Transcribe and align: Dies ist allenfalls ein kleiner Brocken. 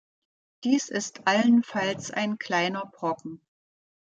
Dies 0.63 0.89
ist 0.89 1.27
allenfalls 1.27 2.09
ein 2.09 2.39
kleiner 2.39 2.87
Brocken. 2.87 3.39